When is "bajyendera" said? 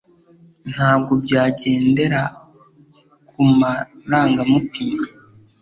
1.29-2.21